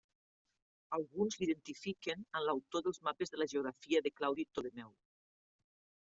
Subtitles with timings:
[0.97, 4.89] Alguns l'identifiquen amb l'autor dels mapes de la geografia de Claudi Ptolemeu.